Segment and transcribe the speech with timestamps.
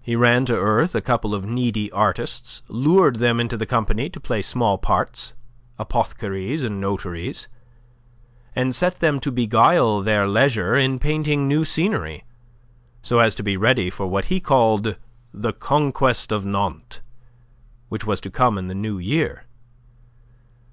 [0.00, 4.18] He ran to earth a couple of needy artists, lured them into the company to
[4.18, 5.32] play small parts
[5.78, 7.46] apothecaries and notaries
[8.56, 12.24] and set them to beguile their leisure in painting new scenery,
[13.00, 14.96] so as to be ready for what he called
[15.32, 17.00] the conquest of Nantes,
[17.90, 19.44] which was to come in the new year.